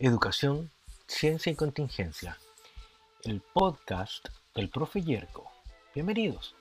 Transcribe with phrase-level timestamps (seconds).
[0.00, 0.70] Educación,
[1.08, 2.38] Ciencia y Contingencia,
[3.24, 5.50] el podcast del profe Yerko.
[5.92, 6.54] Bienvenidos.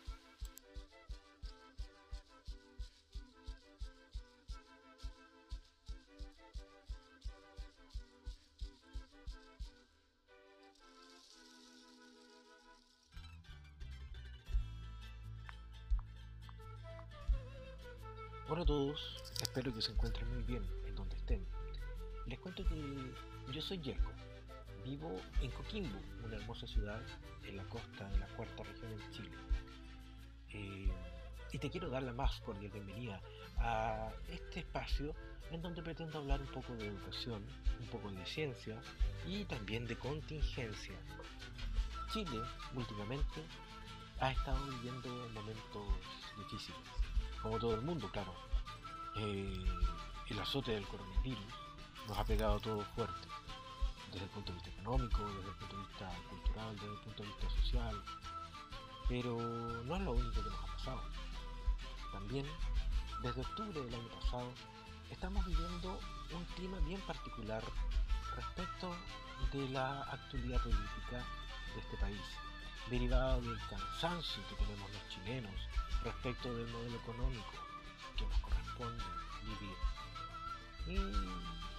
[25.58, 27.02] Coquimbo, una hermosa ciudad
[27.44, 29.32] en la costa de la cuarta región de Chile.
[30.54, 30.92] Eh,
[31.52, 33.20] y te quiero dar la más cordial bienvenida
[33.58, 35.16] a este espacio
[35.50, 37.44] en donde pretendo hablar un poco de educación,
[37.80, 38.80] un poco de ciencia
[39.26, 40.96] y también de contingencia.
[42.14, 42.40] Chile
[42.76, 43.42] últimamente
[44.20, 45.88] ha estado viviendo momentos
[46.38, 46.82] difíciles,
[47.42, 48.34] como todo el mundo, claro.
[49.18, 49.66] Eh,
[50.30, 51.54] el azote del coronavirus
[52.08, 53.28] nos ha pegado todo fuerte,
[54.12, 57.24] desde el punto de vista económico, desde el punto de vista cultural, desde el punto
[57.24, 58.04] de vista social.
[59.10, 59.38] Pero
[59.86, 61.02] no es lo único que nos ha pasado.
[62.12, 62.46] También,
[63.22, 64.52] desde octubre del año pasado,
[65.10, 66.00] estamos viviendo
[66.34, 67.64] un clima bien particular
[68.36, 68.96] respecto
[69.52, 71.26] de la actualidad política
[71.74, 72.22] de este país,
[72.90, 75.54] derivado del cansancio que tenemos los chilenos
[76.04, 77.52] respecto del modelo económico
[78.16, 79.04] que nos corresponde
[79.44, 79.78] vivir.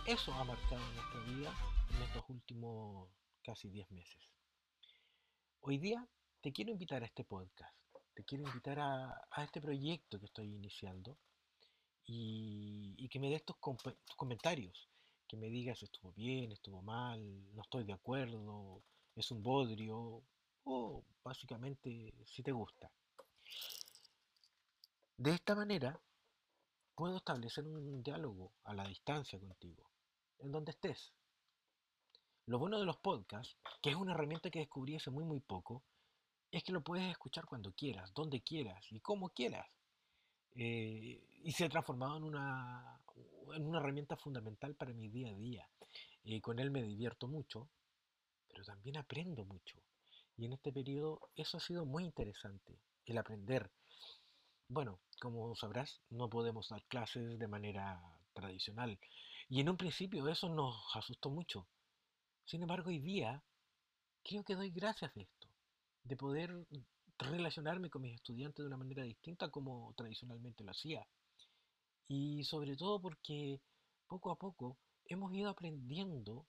[0.09, 1.55] Eso ha marcado nuestra vida
[1.91, 3.11] en estos últimos
[3.43, 4.33] casi 10 meses.
[5.61, 6.09] Hoy día
[6.41, 7.77] te quiero invitar a este podcast,
[8.15, 11.19] te quiero invitar a, este proyecto que estoy iniciando
[12.07, 13.57] y, que me des tus,
[14.17, 14.89] comentarios,
[15.29, 17.21] que me digas estuvo bien, estuvo mal,
[17.55, 18.83] no estoy de acuerdo,
[19.15, 20.23] es un bodrio
[20.65, 22.91] o básicamente si te gusta.
[25.19, 26.01] De esta manera
[26.95, 29.89] puedo establecer un diálogo a la distancia contigo
[30.41, 31.13] en donde estés.
[32.47, 35.85] Lo bueno de los podcasts, que es una herramienta que descubrí hace muy muy poco,
[36.51, 39.67] es que lo puedes escuchar cuando quieras, donde quieras y como quieras.
[40.55, 43.01] Eh, y se ha transformado en una,
[43.55, 45.69] en una herramienta fundamental para mi día a día.
[46.25, 47.69] Eh, con él me divierto mucho,
[48.49, 49.79] pero también aprendo mucho.
[50.37, 53.71] Y en este periodo eso ha sido muy interesante, el aprender.
[54.69, 58.01] Bueno, como sabrás, no podemos dar clases de manera
[58.33, 58.99] tradicional.
[59.51, 61.67] Y en un principio eso nos asustó mucho.
[62.45, 63.43] Sin embargo, hoy día
[64.23, 65.49] creo que doy gracias a esto,
[66.05, 66.67] de poder
[67.19, 71.07] relacionarme con mis estudiantes de una manera distinta como tradicionalmente lo hacía.
[72.09, 73.63] Y sobre todo porque
[74.07, 74.77] poco a poco
[75.07, 76.47] hemos ido aprendiendo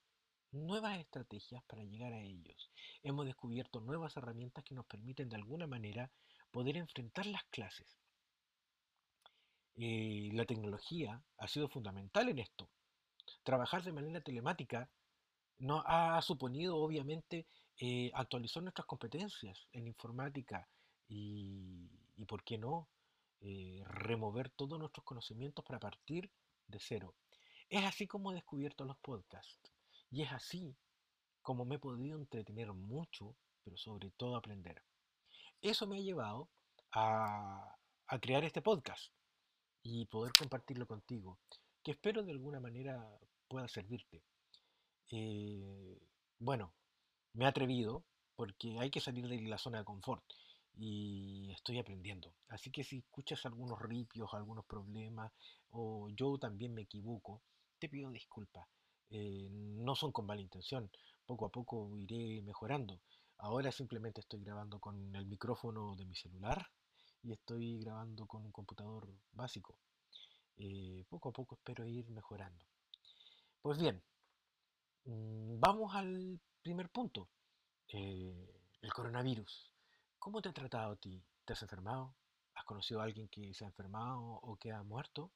[0.52, 2.70] nuevas estrategias para llegar a ellos.
[3.02, 6.12] Hemos descubierto nuevas herramientas que nos permiten de alguna manera
[6.52, 7.98] poder enfrentar las clases.
[9.76, 12.70] Eh, la tecnología ha sido fundamental en esto
[13.44, 14.90] trabajar de manera telemática
[15.60, 20.68] nos ha suponido obviamente eh, actualizar nuestras competencias en informática
[21.08, 21.90] y,
[22.28, 22.90] ¿por qué no?
[23.42, 26.30] Eh, remover todos nuestros conocimientos para partir
[26.68, 27.16] de cero.
[27.70, 29.72] Es así como he descubierto los podcasts
[30.12, 30.76] y es así
[31.42, 34.84] como me he podido entretener mucho, pero sobre todo aprender.
[35.62, 36.50] Eso me ha llevado
[36.92, 37.76] a,
[38.08, 39.14] a crear este podcast
[39.82, 41.40] y poder compartirlo contigo
[41.84, 43.20] que espero de alguna manera
[43.50, 44.24] pueda servirte.
[45.12, 46.00] Eh,
[46.40, 46.74] bueno,
[47.34, 48.04] me he atrevido
[48.36, 50.24] porque hay que salir de la zona de confort
[50.78, 52.34] y estoy aprendiendo.
[52.48, 55.34] Así que si escuchas algunos ripios, algunos problemas
[55.72, 57.42] o yo también me equivoco,
[57.80, 58.68] te pido disculpas.
[59.10, 60.90] Eh, no son con mala intención,
[61.26, 63.02] poco a poco iré mejorando.
[63.40, 66.68] Ahora simplemente estoy grabando con el micrófono de mi celular
[67.24, 69.78] y estoy grabando con un computador básico.
[70.58, 72.66] Eh, poco a poco espero ir mejorando.
[73.62, 74.02] Pues bien,
[75.06, 77.30] mm, vamos al primer punto,
[77.90, 79.72] eh, el coronavirus.
[80.18, 81.22] ¿Cómo te ha tratado a ti?
[81.46, 82.16] ¿Te has enfermado?
[82.56, 85.32] ¿Has conocido a alguien que se ha enfermado o que ha muerto?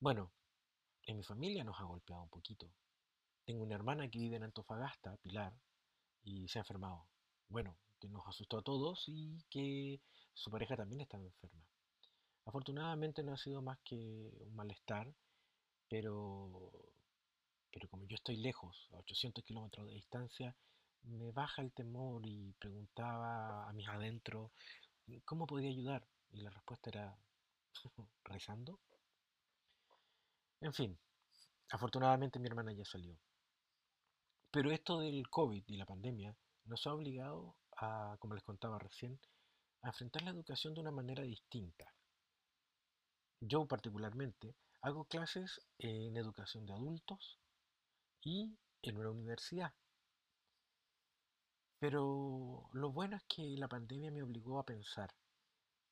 [0.00, 0.32] Bueno,
[1.04, 2.70] en mi familia nos ha golpeado un poquito.
[3.44, 5.52] Tengo una hermana que vive en Antofagasta, Pilar,
[6.22, 7.06] y se ha enfermado.
[7.48, 10.00] Bueno, que nos asustó a todos y que
[10.34, 11.62] su pareja también estaba enferma.
[12.46, 15.12] Afortunadamente no ha sido más que un malestar,
[15.88, 16.89] pero,
[17.72, 20.56] pero como yo estoy lejos, a 800 kilómetros de distancia,
[21.02, 24.52] me baja el temor y preguntaba a mis adentro
[25.24, 26.06] cómo podía ayudar.
[26.32, 27.16] Y la respuesta era
[28.24, 28.80] rezando.
[30.60, 30.98] En fin,
[31.70, 33.18] afortunadamente mi hermana ya salió.
[34.50, 39.18] Pero esto del COVID y la pandemia nos ha obligado a, como les contaba recién,
[39.82, 41.86] a enfrentar la educación de una manera distinta.
[43.40, 47.38] Yo particularmente hago clases en educación de adultos,
[48.22, 49.72] y en una universidad.
[51.78, 55.10] Pero lo bueno es que la pandemia me obligó a pensar,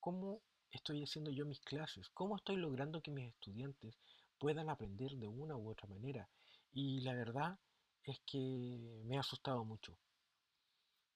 [0.00, 2.08] ¿cómo estoy haciendo yo mis clases?
[2.10, 3.96] ¿Cómo estoy logrando que mis estudiantes
[4.38, 6.28] puedan aprender de una u otra manera?
[6.72, 7.58] Y la verdad
[8.04, 9.96] es que me ha asustado mucho,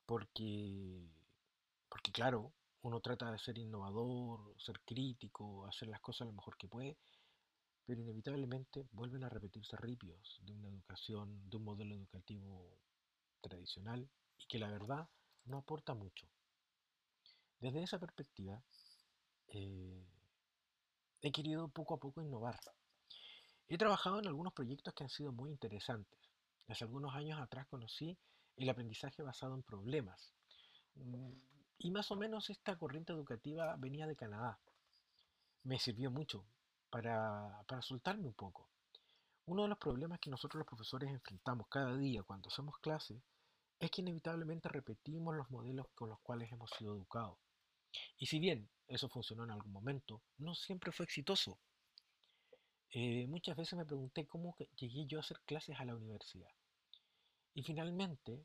[0.06, 1.06] porque,
[1.88, 6.68] porque claro, uno trata de ser innovador, ser crítico, hacer las cosas lo mejor que
[6.68, 6.96] puede,
[7.84, 12.78] pero inevitablemente vuelven a repetirse ripios de una educación, de un modelo educativo
[13.40, 14.08] tradicional
[14.38, 15.08] y que la verdad
[15.44, 16.28] no aporta mucho.
[17.58, 18.62] Desde esa perspectiva,
[19.48, 20.06] eh,
[21.20, 22.58] he querido poco a poco innovar.
[23.68, 26.18] He trabajado en algunos proyectos que han sido muy interesantes.
[26.68, 28.18] Hace algunos años atrás conocí
[28.56, 30.34] el aprendizaje basado en problemas.
[30.94, 31.32] Mm,
[31.78, 34.60] y más o menos esta corriente educativa venía de Canadá.
[35.64, 36.44] Me sirvió mucho
[36.92, 38.68] para, para soltarme un poco.
[39.46, 43.18] Uno de los problemas que nosotros los profesores enfrentamos cada día cuando hacemos clases
[43.80, 47.38] es que inevitablemente repetimos los modelos con los cuales hemos sido educados.
[48.18, 51.58] Y si bien eso funcionó en algún momento, no siempre fue exitoso.
[52.90, 56.50] Eh, muchas veces me pregunté cómo llegué yo a hacer clases a la universidad.
[57.54, 58.44] Y finalmente,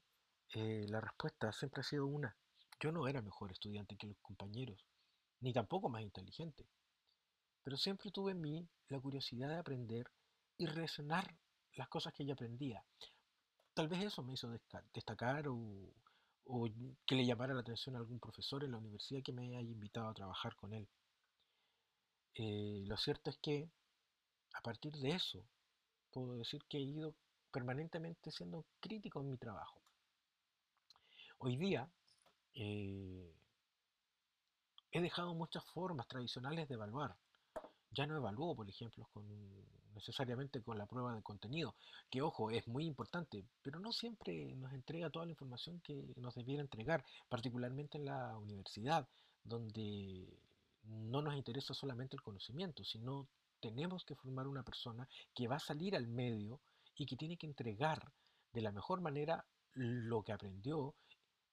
[0.53, 2.35] eh, la respuesta siempre ha sido una.
[2.79, 4.85] Yo no era mejor estudiante que los compañeros,
[5.41, 6.65] ni tampoco más inteligente.
[7.67, 10.09] Pero siempre tuve en mí la curiosidad de aprender
[10.57, 11.37] y relacionar
[11.73, 12.81] las cosas que yo aprendía.
[13.73, 14.49] Tal vez eso me hizo
[14.93, 15.91] destacar o,
[17.05, 20.07] que le llamara la atención a algún profesor en la universidad que me haya invitado
[20.07, 20.87] a trabajar con él.
[22.35, 23.69] Eh, lo cierto es que
[24.53, 25.43] a partir de eso
[26.09, 27.15] puedo decir que he ido
[27.51, 29.81] permanentemente siendo crítico en mi trabajo.
[31.39, 31.91] Hoy día
[32.53, 33.35] eh,
[34.89, 37.17] he dejado muchas formas tradicionales de evaluar.
[37.97, 39.09] Ya no evalúo, por ejemplo,
[39.95, 41.73] necesariamente con la prueba de contenido,
[42.11, 46.35] que ojo, es muy importante, pero no siempre nos entrega toda la información que nos
[46.35, 49.09] debiera entregar, particularmente en la universidad,
[49.43, 50.27] donde
[50.83, 53.27] no nos interesa solamente el conocimiento, sino
[53.59, 56.61] tenemos que formar una persona que va a salir al medio
[56.95, 58.11] y que tiene que entregar
[58.53, 59.43] de la mejor manera
[59.73, 60.93] lo que aprendió,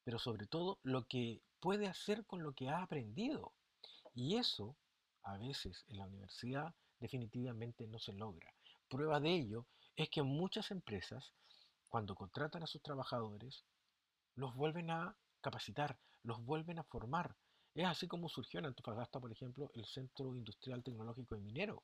[0.05, 3.55] pero sobre todo lo que puede hacer con lo que ha aprendido.
[4.15, 4.77] Y eso,
[5.25, 8.53] a veces en la universidad, definitivamente no se logra.
[8.89, 9.67] Prueba de ello
[9.97, 11.33] es que muchas empresas,
[11.89, 13.65] cuando contratan a sus trabajadores,
[14.37, 17.37] los vuelven a capacitar, los vuelven a formar.
[17.75, 21.83] Es así como surgió en Antofagasta, por ejemplo, el Centro Industrial Tecnológico y Minero,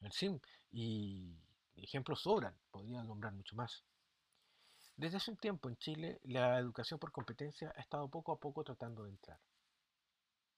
[0.00, 0.38] el CIM,
[0.70, 1.34] y
[1.76, 3.84] ejemplos sobran, podría nombrar mucho más.
[4.96, 8.62] Desde hace un tiempo en Chile la educación por competencia ha estado poco a poco
[8.62, 9.40] tratando de entrar.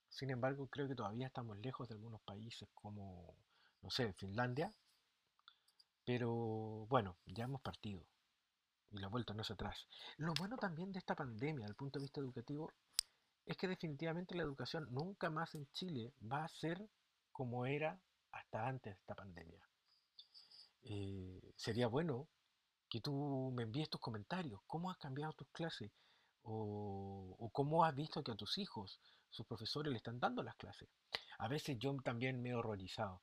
[0.08, 3.34] Sin embargo, creo que todavía estamos lejos de algunos países como,
[3.82, 4.72] no sé, Finlandia.
[6.04, 8.02] Pero bueno, ya hemos partido.
[8.90, 9.88] Y la vuelta no es atrás.
[10.16, 12.72] Lo bueno también de esta pandemia, desde el punto de vista educativo,
[13.44, 16.88] es que definitivamente la educación nunca más en Chile va a ser
[17.32, 18.00] como era
[18.32, 19.60] hasta antes de esta pandemia.
[20.84, 22.28] Eh, sería bueno
[22.88, 25.90] que tú me envíes tus comentarios, cómo has cambiado tus clases
[26.42, 29.00] o, cómo has visto que a tus hijos,
[29.36, 30.88] sus profesores le están dando las clases.
[31.38, 33.22] A veces yo también me he horrorizado.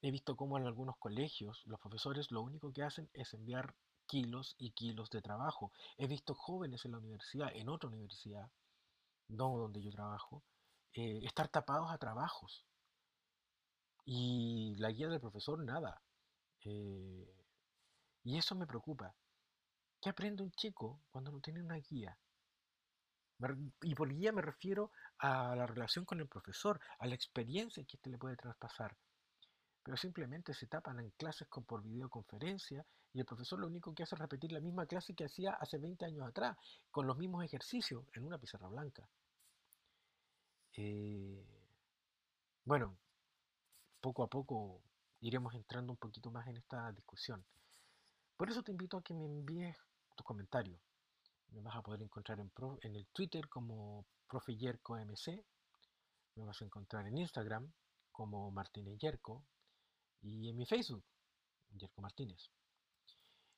[0.00, 3.74] He visto cómo en algunos colegios los profesores lo único que hacen es enviar
[4.06, 5.72] kilos y kilos de trabajo.
[5.96, 8.48] He visto jóvenes en la universidad, en otra universidad,
[9.28, 10.44] no donde yo trabajo,
[10.94, 12.64] eh, estar tapados a trabajos.
[14.04, 16.00] Y la guía del profesor, nada.
[16.64, 17.44] Eh,
[18.24, 19.14] y eso me preocupa.
[20.00, 22.16] ¿Qué aprende un chico cuando no tiene una guía?
[23.82, 27.96] Y por guía me refiero a la relación con el profesor, a la experiencia que
[27.96, 28.96] éste le puede traspasar.
[29.82, 34.02] Pero simplemente se tapan en clases con, por videoconferencia y el profesor lo único que
[34.02, 36.56] hace es repetir la misma clase que hacía hace 20 años atrás,
[36.90, 39.08] con los mismos ejercicios en una pizarra blanca.
[40.74, 41.44] Eh,
[42.64, 42.98] bueno,
[44.00, 44.82] poco a poco
[45.20, 47.44] iremos entrando un poquito más en esta discusión.
[48.36, 49.76] Por eso te invito a que me envíes
[50.14, 50.78] tus comentarios.
[51.50, 55.44] Me vas a poder encontrar en, el Twitter como MC.
[56.36, 57.72] Me vas a encontrar en Instagram
[58.12, 59.44] como Martínez Yerko
[60.20, 61.04] y en mi Facebook,
[61.70, 62.50] Yerko Martínez.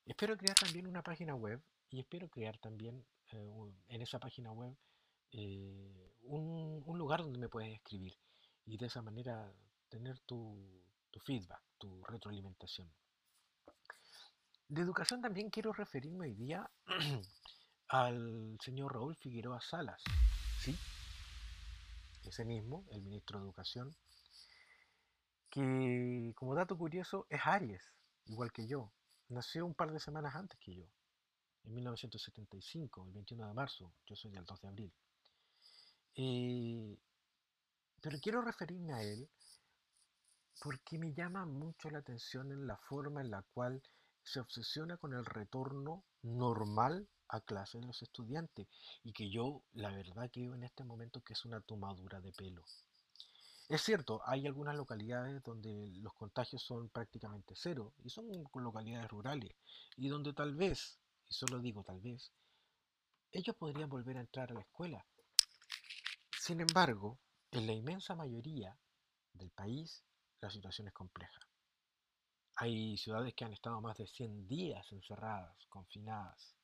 [0.07, 4.77] Espero crear también una página web y espero crear también eh, en esa página web
[5.33, 8.17] eh, un, lugar donde me puedes escribir
[8.67, 9.53] y de esa manera
[9.89, 10.59] tener tu
[11.25, 12.91] feedback, tu retroalimentación.
[14.69, 16.71] De educación también quiero referirme hoy día
[17.91, 20.01] al señor Raúl Figueroa Salas,
[20.61, 20.79] ¿sí?
[22.23, 23.97] Ese mismo, el ministro de Educación,
[25.51, 27.83] que como dato curioso es Aries,
[28.27, 28.93] igual que yo.
[29.29, 30.87] nació un par de semanas antes que yo,
[31.65, 34.95] en 1975, el 21 de marzo, yo soy del 2 de abril.
[36.15, 36.97] Eh,
[38.01, 39.29] pero quiero referirme a él
[40.63, 43.83] porque me llama mucho la atención en la forma en la cual
[44.23, 48.69] se obsesiona con el retorno normal a clase de los estudiantes
[49.03, 52.65] y que yo la verdad creo en este momento que es una tomadura de pelo.
[53.69, 59.53] Es cierto, hay algunas localidades donde los contagios son prácticamente cero y son localidades rurales
[59.97, 62.33] y donde tal vez, y solo digo tal vez,
[63.31, 65.07] ellos podrían volver a entrar a la escuela.
[66.37, 67.21] Sin embargo,
[67.53, 68.77] en la inmensa mayoría
[69.35, 70.03] del país
[70.41, 71.41] la situación es compleja.
[72.57, 76.60] Hay ciudades que han estado más de 100 días encerradas, confinadas.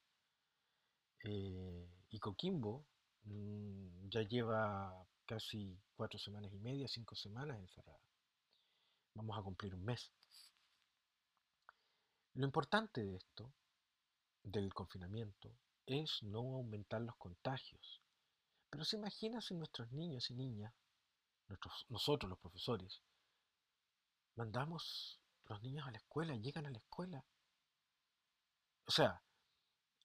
[1.29, 2.87] Eh, y Coquimbo
[3.25, 8.01] mm, ya lleva casi cuatro semanas y media, cinco semanas encerrada.
[9.15, 10.13] Vamos a cumplir un mes.
[12.35, 13.53] Lo importante de esto,
[14.45, 15.51] del confinamiento,
[15.87, 18.01] es no aumentar los contagios.
[18.71, 20.73] Pero se imagina si nuestros niños y niñas,
[21.89, 23.03] nosotros los profesores,
[24.37, 27.25] mandamos los niños a la escuela, llegan a la escuela.
[28.87, 29.23] O sea,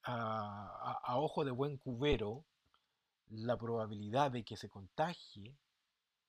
[0.04, 2.46] a, ojo de buen cubero,
[3.30, 5.56] la probabilidad de que se contagie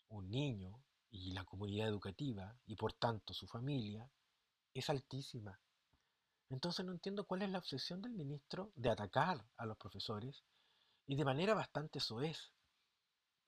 [0.08, 4.08] un niño y la comunidad educativa y por tanto su familia
[4.74, 5.58] es altísima.
[6.50, 10.44] Entonces no entiendo cuál es la obsesión del ministro de atacar a los profesores
[11.06, 12.52] y de manera bastante soez,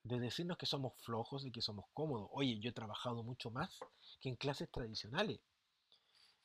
[0.03, 2.29] de decirnos que somos flojos y que somos cómodos.
[2.33, 3.79] Oye, yo he trabajado mucho más
[4.21, 5.41] que en clases tradicionales.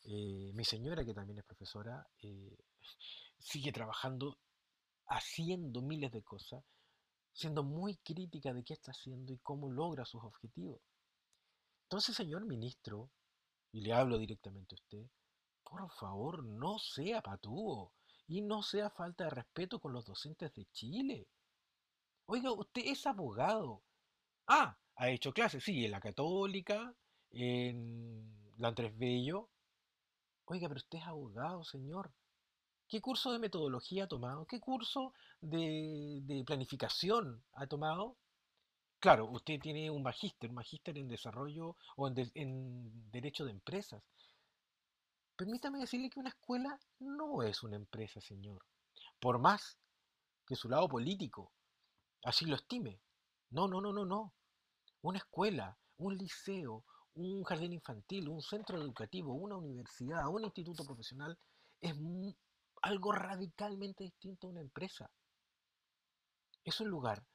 [0.04, 2.58] Eh, mi señora, que también es profesora, eh,
[3.40, 4.38] sigue trabajando,
[5.08, 6.64] haciendo miles de cosas,
[7.34, 10.82] siendo muy crítica de qué está haciendo y cómo logra sus objetivos.
[11.84, 13.10] Entonces, señor ministro,
[13.72, 15.10] y le hablo directamente a usted,
[15.64, 17.94] por favor, no sea patúo
[18.28, 21.28] y no sea falta de respeto con los docentes de Chile.
[22.26, 23.84] Oiga, usted es abogado.
[24.48, 26.94] Ah, ha hecho clases, sí, en la Católica,
[27.32, 29.50] en la Andrés Bello.
[30.46, 32.12] Oiga, pero usted es abogado, señor.
[32.90, 34.48] ¿Qué curso de metodología ha tomado?
[34.48, 38.18] ¿Qué curso de, planificación ha tomado?
[39.00, 44.04] Claro, usted tiene un magíster, un magíster en desarrollo o en, en derecho de empresas.
[45.36, 48.66] Permítame decirle que una escuela no es una empresa, señor.
[49.20, 49.78] Por más
[50.48, 51.54] que su lado político
[52.24, 53.00] así lo estime.
[53.52, 54.34] No, no, no, no, no.
[55.04, 61.38] Una escuela, un liceo, un jardín infantil, un centro educativo, una universidad, un instituto profesional
[61.82, 61.96] es
[62.82, 65.10] algo radicalmente distinto a una empresa.
[66.64, 67.26] Es un lugar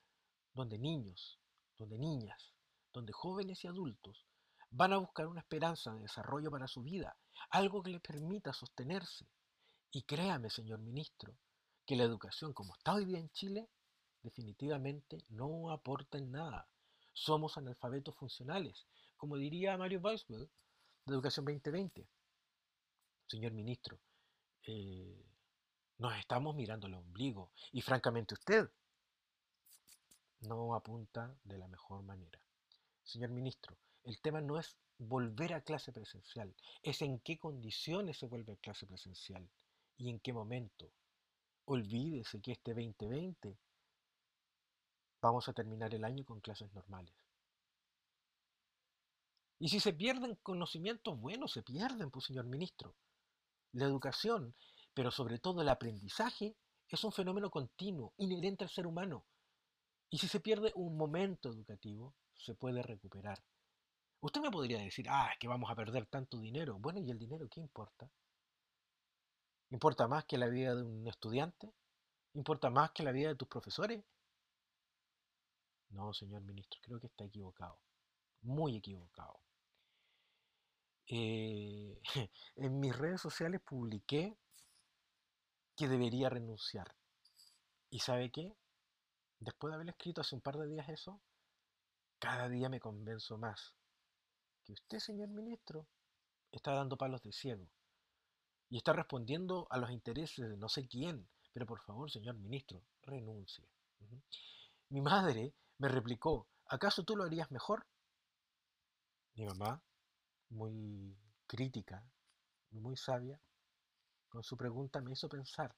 [0.53, 1.39] donde niños,
[1.79, 2.53] donde niñas,
[2.93, 4.27] donde jóvenes y adultos
[4.71, 7.17] van a buscar una esperanza de desarrollo para su vida,
[7.51, 9.27] algo que les permita sostenerse.
[9.91, 11.37] Y créame, señor ministro,
[11.87, 13.69] que la educación como está hoy día en Chile
[14.23, 16.69] definitivamente no aporta en nada.
[17.13, 18.87] Somos analfabetos funcionales,
[19.17, 20.49] como diría Mario Weisberg
[21.07, 22.09] de Educación 2020.
[23.27, 24.01] Señor ministro,
[24.67, 25.34] eh,
[25.99, 28.69] nos estamos mirando el ombligo y francamente usted
[30.41, 32.41] no apunta de la mejor manera.
[33.03, 38.27] Señor ministro, el tema no es volver a clase presencial, es en qué condiciones se
[38.27, 39.49] vuelve a clase presencial
[39.97, 40.91] y en qué momento.
[41.67, 43.57] Olvídese que este 2020
[45.21, 47.15] vamos a terminar el año con clases normales.
[49.59, 52.95] Y si se pierden conocimientos buenos, se pierden, pues señor ministro.
[53.73, 54.55] La educación
[54.95, 56.57] pero sobre todo el aprendizaje
[56.89, 59.27] es un fenómeno continuo, inherente al ser humano.
[60.11, 63.43] Y si se pierde un momento educativo, se puede recuperar.
[64.21, 66.79] Usted me podría decir, ah, es que vamos a perder tanto dinero.
[66.79, 68.09] Bueno, ¿y el dinero qué importa?
[69.71, 71.73] ¿Importa más que la vida de un estudiante?
[72.35, 74.03] ¿Importa más que la vida de tus profesores?
[75.91, 77.79] No, señor ministro, creo que está equivocado.
[78.43, 79.41] Muy equivocado.
[81.07, 82.01] Eh,
[82.57, 84.37] en mis redes sociales publiqué
[85.77, 86.95] que debería renunciar.
[87.91, 88.57] ¿Y sabe qué?
[89.41, 91.21] Después de haber escrito hace un par de días eso,
[92.19, 93.75] cada día me convenzo más
[94.65, 95.87] que usted, señor ministro,
[96.51, 97.69] está dando palos de ciego
[98.71, 102.83] y está respondiendo a los intereses de no sé quién, pero por favor, señor ministro,
[103.03, 103.69] renuncie.
[104.89, 107.87] Mi madre me replicó, ¿acaso tú lo harías mejor?
[109.35, 109.83] Mi mamá,
[110.51, 111.17] muy
[111.47, 112.05] crítica,
[112.71, 113.41] muy sabia,
[114.35, 115.73] con su pregunta me hizo pensar,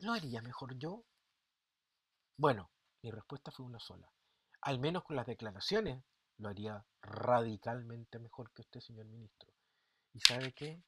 [0.00, 1.06] ¿lo haría mejor yo?
[2.36, 2.70] Bueno,
[3.00, 4.12] mi respuesta fue una sola.
[4.60, 6.04] Al menos con las declaraciones
[6.36, 9.50] lo haría radicalmente mejor que usted, señor ministro.
[10.12, 10.82] ¿Y sabe qué?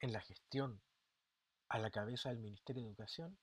[0.00, 0.82] en la gestión
[1.70, 3.38] a la cabeza del Ministerio de Educación,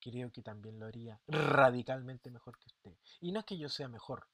[0.00, 2.98] creo que también lo haría radicalmente mejor que usted.
[3.20, 4.26] Y no es que yo sea mejor,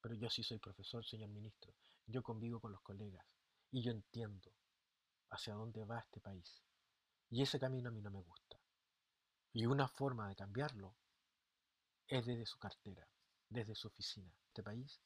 [0.00, 1.72] pero yo sí soy profesor, señor ministro.
[2.04, 3.24] Yo convivo con los colegas
[3.70, 4.50] y yo entiendo
[5.30, 6.62] hacia dónde va este país.
[7.30, 8.60] Y ese camino a mí no me gusta.
[9.52, 10.94] Y una forma de cambiarlo
[12.06, 13.08] es desde su cartera,
[13.48, 14.32] desde su oficina.
[14.48, 15.00] Este país.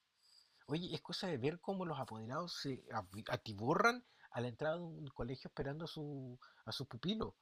[0.67, 2.83] Oye, es cosa de ver cómo los apoderados se
[3.29, 7.37] atiborran a la entrada de un colegio esperando a su, a su pupilo.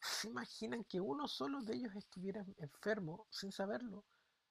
[0.00, 4.04] ¿Se imaginan que uno solo de ellos estuviera enfermo sin saberlo?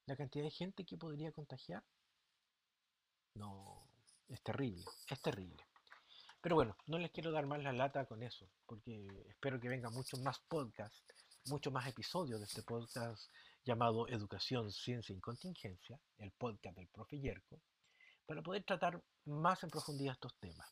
[0.05, 1.83] La cantidad de gente que podría contagiar.
[3.35, 3.87] No,
[4.27, 5.65] es terrible, es terrible.
[6.41, 9.93] Pero bueno, no les quiero dar más la lata con eso, porque espero que vengan
[9.93, 11.03] muchos más podcasts,
[11.45, 13.29] muchos más episodios de este podcast
[13.63, 17.59] llamado Educación, Ciencia y Contingencia, el podcast del profe Yerko,
[18.25, 20.67] para poder tratar más en profundidad estos temas.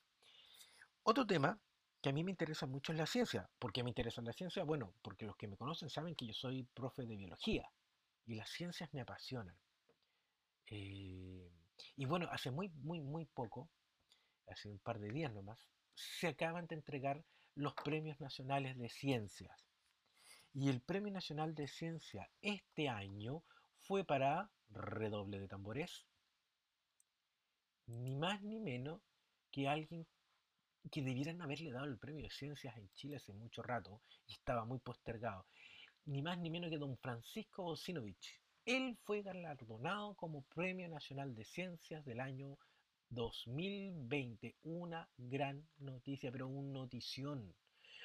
[1.03, 1.59] Otro tema
[2.01, 3.49] que a mí me interesa mucho es la ciencia.
[3.57, 4.63] ¿Por qué me interesa la ciencia?
[4.63, 7.67] Bueno, porque los que me conocen saben que yo soy profe de biología
[8.25, 9.57] y las ciencias me apasionan.
[10.67, 11.51] Eh,
[11.95, 13.69] y bueno, hace muy, muy, muy poco,
[14.47, 17.23] hace un par de días nomás, se acaban de entregar
[17.55, 19.65] los premios nacionales de ciencias.
[20.53, 23.43] Y el Premio Nacional de Ciencia este año
[23.81, 26.05] fue para, redoble de tambores,
[27.87, 29.01] ni más ni menos
[29.51, 30.07] que alguien
[30.91, 34.65] que debieran haberle dado el premio de ciencias en Chile hace mucho rato y estaba
[34.65, 35.45] muy postergado.
[36.05, 38.41] Ni más ni menos que don Francisco Bocinovich.
[38.65, 42.57] Él fue galardonado como Premio Nacional de Ciencias del año
[43.09, 44.55] 2020.
[44.63, 47.53] Una gran noticia, pero un notición.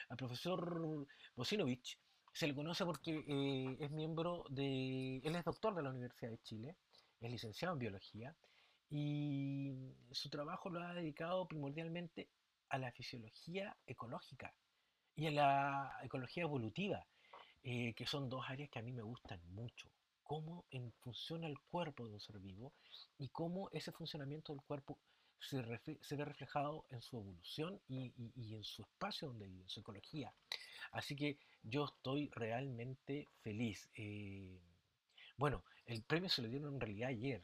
[0.09, 1.99] Al profesor Bocinovich
[2.33, 5.19] se le conoce porque eh, es miembro de...
[5.19, 6.77] Él es doctor de la Universidad de Chile,
[7.21, 8.37] es licenciado en biología
[8.89, 9.73] y
[10.11, 12.29] su trabajo lo ha dedicado primordialmente
[12.69, 14.55] a la fisiología ecológica
[15.15, 17.07] y a la ecología evolutiva,
[17.63, 19.89] eh, que son dos áreas que a mí me gustan mucho.
[20.31, 20.65] Cómo
[21.01, 22.73] funciona el cuerpo de un ser vivo
[23.19, 24.97] y cómo ese funcionamiento del cuerpo
[25.41, 28.13] se, ve reflejado en su evolución y,
[28.55, 30.33] en su espacio donde vive, en su ecología.
[30.93, 33.91] Así que yo estoy realmente feliz.
[33.97, 34.61] Eh,
[35.37, 37.43] bueno, el premio se lo dieron en realidad ayer.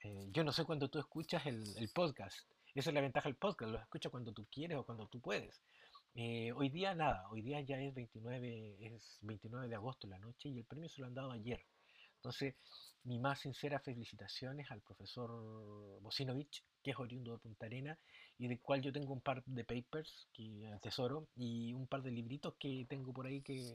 [0.00, 2.38] Eh, yo no sé cuándo tú escuchas el, podcast.
[2.74, 5.62] Esa es la ventaja del podcast, lo escuchas cuando tú quieres o cuando tú puedes.
[6.14, 10.50] Eh, hoy día nada, hoy día ya es 29, es 29 de agosto la noche
[10.50, 11.64] y el premio se lo han dado ayer.
[12.20, 12.54] Entonces,
[13.04, 15.30] mi más sinceras felicitaciones al profesor
[16.02, 17.98] Bocinovich, que es oriundo de Punta Arena
[18.38, 22.10] y del cual yo tengo un par de papers que atesoro y un par de
[22.10, 23.74] libritos que tengo por ahí que,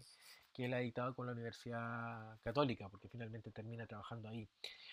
[0.54, 4.48] que él ha editado con la Universidad Católica, porque finalmente termina trabajando ahí.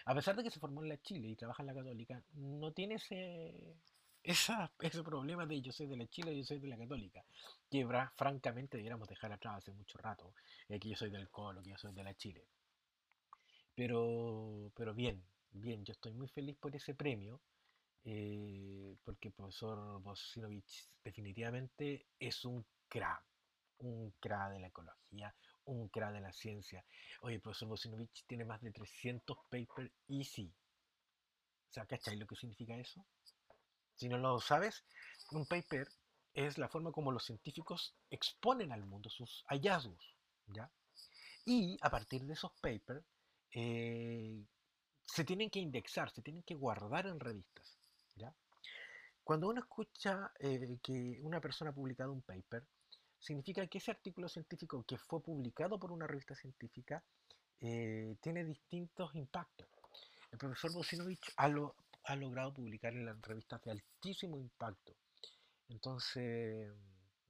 [0.07, 2.73] A pesar de que se formó en la Chile y trabaja en la Católica, no
[2.73, 3.77] tiene ese,
[4.23, 7.23] esa, ese problema de yo soy de la Chile yo soy de la Católica,
[7.71, 7.87] que
[8.17, 10.33] francamente debiéramos dejar atrás hace mucho rato,
[10.71, 12.47] eh, que yo soy del Colo, que yo soy de la Chile.
[13.75, 17.41] Pero, pero bien, bien, yo estoy muy feliz por ese premio,
[18.05, 23.25] eh, porque el profesor Bosinovich definitivamente es un crack,
[23.79, 26.85] un crack de la ecología, un crack de la ciencia.
[27.23, 30.53] Oye, el profesor Bosinovich tiene más de 300 papers easy.
[31.69, 33.07] O sea, ¿cachai lo que significa eso?
[33.95, 34.85] Si no lo sabes,
[35.31, 35.89] un paper
[36.35, 40.71] es la forma como los científicos exponen al mundo sus hallazgos, ¿ya?
[41.45, 43.05] Y a partir de esos papers,
[43.53, 44.45] eh,
[45.05, 47.79] se tienen que indexar, se tienen que guardar en revistas.
[49.25, 52.65] Cuando uno escucha eh, que una persona ha publicado un paper,
[53.21, 57.05] significa que ese artículo científico que fue publicado por una revista científica
[57.61, 59.69] eh, tiene distintos impactos.
[60.33, 64.97] El profesor Bosinovich ha, ha logrado publicar en las revistas de altísimo impacto.
[65.69, 66.73] Entonces,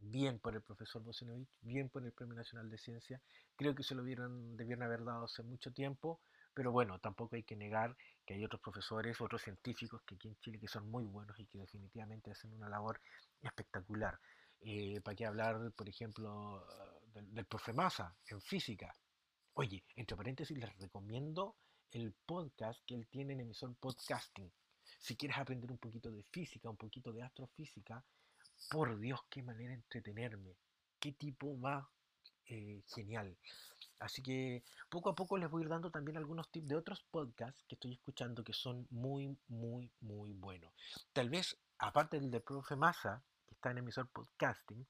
[0.02, 3.20] bien por el profesor Bosinovich, bien por el Premio Nacional de Ciencia.
[3.56, 6.20] Creo que se lo vieron, debieron haber dado hace mucho tiempo,
[6.54, 10.36] pero bueno, tampoco hay que negar que hay otros profesores, otros científicos que aquí en
[10.36, 13.00] Chile que son muy buenos y que definitivamente hacen una labor
[13.40, 14.18] espectacular.
[14.60, 16.66] Eh, ¿Para qué hablar, por ejemplo,
[17.14, 18.94] del, del profe Massa en física?
[19.54, 21.56] Oye, entre paréntesis, les recomiendo
[21.90, 24.50] el podcast que él tiene en emisor podcasting.
[24.98, 28.04] Si quieres aprender un poquito de física, un poquito de astrofísica,
[28.70, 30.56] por Dios, qué manera de entretenerme.
[30.98, 31.84] Qué tipo más
[32.46, 33.36] eh, genial.
[33.98, 37.04] Así que poco a poco les voy a ir dando también algunos tips de otros
[37.10, 40.72] podcasts que estoy escuchando que son muy, muy, muy buenos.
[41.12, 44.86] Tal vez, aparte del de Profe Massa, que está en emisor podcasting,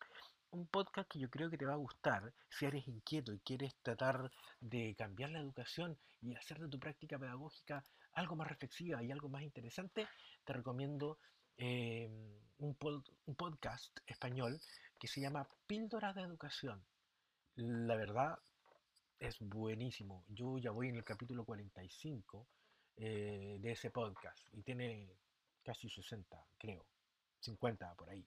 [0.53, 3.75] un podcast que yo creo que te va a gustar si eres inquieto y quieres
[3.83, 4.31] tratar
[4.61, 9.29] de cambiar la educación y hacer de tu práctica pedagógica algo más reflexiva y algo
[9.29, 10.07] más interesante,
[10.45, 11.19] te recomiendo
[11.57, 12.09] eh,
[12.59, 12.77] un,
[13.27, 14.61] un podcast español
[14.99, 16.83] que se llama Píldoras de Educación.
[17.57, 18.39] La verdad
[19.19, 20.25] es buenísimo.
[20.29, 22.47] Yo ya voy en el capítulo 45
[22.97, 25.09] eh, de ese podcast y tiene
[25.65, 26.85] casi 60, creo,
[27.41, 28.25] 50 por ahí.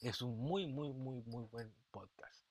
[0.00, 2.42] Es un muy, muy, muy, muy buen podcast.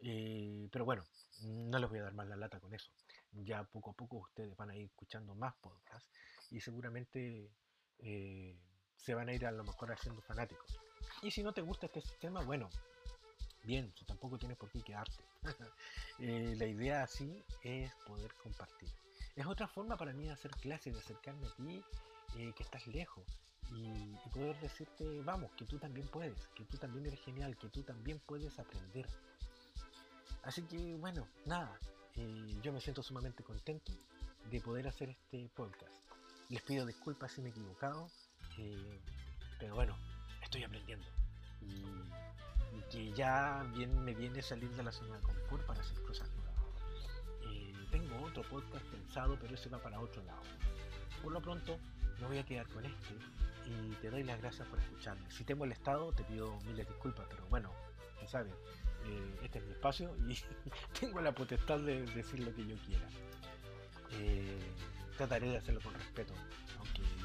[0.00, 1.04] Eh, pero bueno,
[1.42, 2.90] no les voy a dar más la lata con eso.
[3.32, 6.10] Ya poco a poco ustedes van a ir escuchando más podcasts
[6.50, 7.50] y seguramente
[7.98, 8.56] eh,
[8.96, 10.78] se van a ir a lo mejor haciendo fanáticos.
[11.22, 12.68] Y si no te gusta este sistema, bueno,
[13.62, 15.24] bien, tampoco tienes por qué quedarte.
[16.18, 18.88] Eh, la idea así es poder compartir.
[19.34, 21.84] Es otra forma para mí de hacer clases, de acercarme a ti,
[22.34, 23.22] que estás lejos,
[23.74, 27.82] y, poder decirte, vamos, que tú también puedes, que tú también eres genial, que tú
[27.82, 29.06] también puedes aprender.
[30.42, 31.78] Así que bueno, nada,
[32.14, 33.92] eh, yo me siento sumamente contento
[34.50, 35.92] de poder hacer este podcast.
[36.48, 38.08] Les pido disculpas si me he equivocado,
[39.58, 39.96] pero bueno,
[40.42, 41.06] estoy aprendiendo.
[41.62, 41.84] Y,
[42.90, 46.54] que ya bien me viene salir de la zona de confort para hacer cosas nuevas.
[47.50, 50.42] Eh, tengo otro podcast pensado, pero ese va para otro lado.
[51.20, 51.78] Por lo pronto,
[52.20, 53.14] me voy a quedar con este
[53.66, 55.28] y te doy las gracias por escucharme.
[55.30, 57.72] Si te he molestado, te pido miles disculpas, pero bueno,
[58.22, 58.52] ya sabes,
[59.04, 60.38] eh, este es mi espacio y
[61.00, 63.08] tengo la potestad de decir lo que yo quiera.
[64.12, 64.58] Eh,
[65.16, 66.34] trataré de hacerlo con respeto,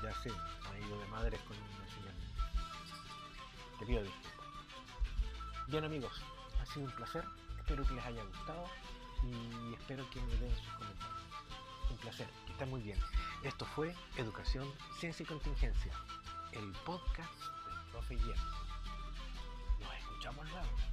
[0.01, 2.15] ya sé, me he ido de madres con una señal.
[3.79, 5.71] Te.
[5.71, 6.21] Bien amigos,
[6.59, 7.25] ha sido un placer,
[7.59, 8.65] espero que les haya gustado
[9.23, 11.21] y espero que me den sus comentarios.
[11.89, 12.99] Un placer, que estén muy bien.
[13.43, 15.93] Esto fue Educación, Ciencia y Contingencia
[16.53, 17.33] el podcast
[17.65, 18.43] del profe Guillermo.
[19.79, 20.90] Nos escuchamos luego.